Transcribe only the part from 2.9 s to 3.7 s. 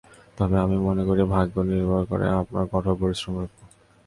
পরিশ্রমের ওপর।